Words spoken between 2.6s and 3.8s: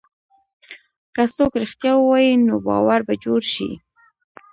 باور به جوړ شي.